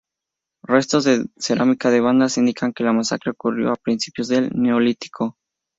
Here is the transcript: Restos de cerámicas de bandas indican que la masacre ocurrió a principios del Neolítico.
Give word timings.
Restos 0.63 1.03
de 1.03 1.27
cerámicas 1.37 1.91
de 1.91 2.01
bandas 2.01 2.39
indican 2.39 2.73
que 2.73 2.83
la 2.83 2.91
masacre 2.91 3.29
ocurrió 3.33 3.71
a 3.71 3.75
principios 3.75 4.29
del 4.29 4.49
Neolítico. 4.51 5.37